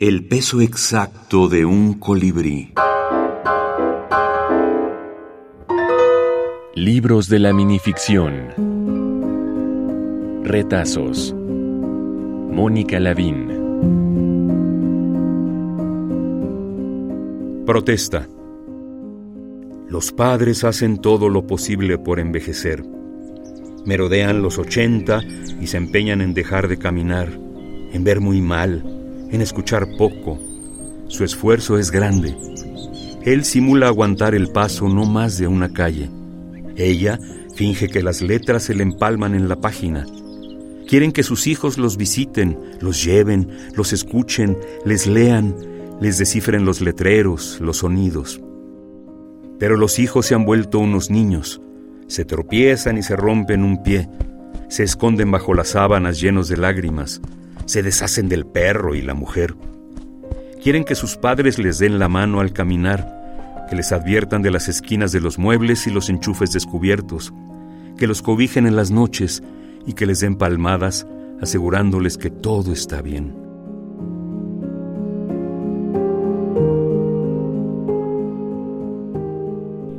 El 0.00 0.28
peso 0.28 0.60
exacto 0.60 1.48
de 1.48 1.64
un 1.64 1.94
colibrí. 1.94 2.72
Libros 6.76 7.28
de 7.28 7.40
la 7.40 7.52
minificción. 7.52 8.54
Retazos. 10.44 11.34
Mónica 11.34 13.00
Lavín. 13.00 13.48
Protesta. 17.66 18.28
Los 19.88 20.12
padres 20.12 20.62
hacen 20.62 20.98
todo 20.98 21.28
lo 21.28 21.44
posible 21.44 21.98
por 21.98 22.20
envejecer. 22.20 22.84
Merodean 23.84 24.42
los 24.42 24.58
ochenta 24.58 25.22
y 25.60 25.66
se 25.66 25.76
empeñan 25.76 26.20
en 26.20 26.34
dejar 26.34 26.68
de 26.68 26.78
caminar, 26.78 27.30
en 27.92 28.04
ver 28.04 28.20
muy 28.20 28.40
mal, 28.40 28.97
en 29.30 29.40
escuchar 29.40 29.86
poco. 29.96 30.38
Su 31.08 31.24
esfuerzo 31.24 31.78
es 31.78 31.90
grande. 31.90 32.36
Él 33.22 33.44
simula 33.44 33.88
aguantar 33.88 34.34
el 34.34 34.50
paso 34.50 34.88
no 34.88 35.04
más 35.04 35.38
de 35.38 35.46
una 35.46 35.72
calle. 35.72 36.10
Ella 36.76 37.18
finge 37.54 37.88
que 37.88 38.02
las 38.02 38.22
letras 38.22 38.64
se 38.64 38.74
le 38.74 38.82
empalman 38.82 39.34
en 39.34 39.48
la 39.48 39.56
página. 39.56 40.06
Quieren 40.86 41.12
que 41.12 41.22
sus 41.22 41.46
hijos 41.46 41.76
los 41.76 41.96
visiten, 41.96 42.58
los 42.80 43.04
lleven, 43.04 43.50
los 43.74 43.92
escuchen, 43.92 44.56
les 44.84 45.06
lean, 45.06 45.54
les 46.00 46.18
descifren 46.18 46.64
los 46.64 46.80
letreros, 46.80 47.58
los 47.60 47.78
sonidos. 47.78 48.40
Pero 49.58 49.76
los 49.76 49.98
hijos 49.98 50.26
se 50.26 50.34
han 50.34 50.44
vuelto 50.44 50.78
unos 50.78 51.10
niños. 51.10 51.60
Se 52.06 52.24
tropiezan 52.24 52.96
y 52.96 53.02
se 53.02 53.16
rompen 53.16 53.64
un 53.64 53.82
pie. 53.82 54.08
Se 54.68 54.84
esconden 54.84 55.30
bajo 55.30 55.52
las 55.52 55.68
sábanas 55.68 56.20
llenos 56.20 56.48
de 56.48 56.56
lágrimas 56.56 57.20
se 57.68 57.82
deshacen 57.82 58.30
del 58.30 58.46
perro 58.46 58.94
y 58.94 59.02
la 59.02 59.12
mujer. 59.12 59.54
Quieren 60.62 60.84
que 60.84 60.94
sus 60.94 61.16
padres 61.16 61.58
les 61.58 61.78
den 61.78 61.98
la 61.98 62.08
mano 62.08 62.40
al 62.40 62.54
caminar, 62.54 63.66
que 63.68 63.76
les 63.76 63.92
adviertan 63.92 64.40
de 64.40 64.50
las 64.50 64.68
esquinas 64.68 65.12
de 65.12 65.20
los 65.20 65.38
muebles 65.38 65.86
y 65.86 65.90
los 65.90 66.08
enchufes 66.08 66.50
descubiertos, 66.52 67.32
que 67.98 68.06
los 68.06 68.22
cobijen 68.22 68.66
en 68.66 68.74
las 68.74 68.90
noches 68.90 69.42
y 69.86 69.92
que 69.92 70.06
les 70.06 70.20
den 70.20 70.36
palmadas 70.36 71.06
asegurándoles 71.42 72.16
que 72.16 72.30
todo 72.30 72.72
está 72.72 73.02
bien. 73.02 73.47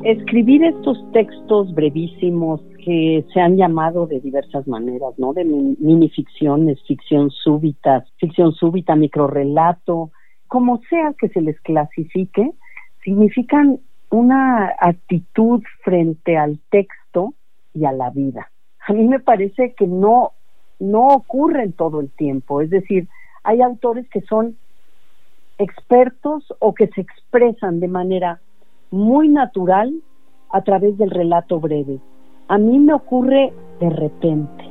Escribir 0.10 0.64
estos 0.64 0.98
textos 1.12 1.72
brevísimos 1.76 2.62
que 2.84 3.24
se 3.32 3.40
han 3.40 3.58
llamado 3.58 4.08
de 4.08 4.20
diversas 4.20 4.68
maneras, 4.68 5.14
¿no? 5.20 5.34
De 5.34 5.46
minificciones, 5.46 6.82
ficción 6.88 7.30
súbita, 7.30 8.04
ficción 8.18 8.54
súbita, 8.54 8.96
microrelato, 8.96 10.10
como 10.48 10.82
sea 10.90 11.14
que 11.14 11.30
se 11.30 11.42
les 11.42 11.62
clasifique, 11.62 12.54
significan 13.04 13.82
una 14.10 14.74
actitud 14.80 15.62
frente 15.84 16.38
al 16.38 16.58
texto 16.72 17.36
y 17.76 17.86
a 17.86 17.92
la 17.92 18.10
vida. 18.10 18.50
A 18.88 18.94
mí 18.94 19.08
me 19.08 19.20
parece 19.20 19.76
que 19.76 19.86
no, 19.86 20.32
no 20.80 21.06
ocurre 21.10 21.66
en 21.66 21.74
todo 21.74 22.00
el 22.00 22.10
tiempo, 22.10 22.62
es 22.62 22.72
decir, 22.72 23.08
hay 23.44 23.62
autores 23.62 24.10
que 24.10 24.22
son 24.22 24.58
expertos 25.60 26.52
o 26.58 26.74
que 26.74 26.88
se 26.88 27.02
expresan 27.02 27.80
de 27.80 27.90
manera 27.90 28.42
muy 28.92 29.30
natural 29.30 29.94
a 30.52 30.62
través 30.62 30.98
del 30.98 31.12
relato 31.12 31.60
breve. 31.60 32.00
A 32.48 32.58
mí 32.58 32.80
me 32.80 32.94
ocurre 32.94 33.54
de 33.80 33.90
repente. 33.90 34.66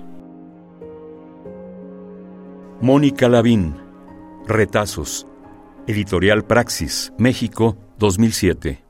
Mónica 2.81 3.29
Lavín, 3.29 3.75
Retazos, 4.47 5.27
Editorial 5.87 6.45
Praxis, 6.45 7.13
México, 7.19 7.77
2007. 7.99 8.88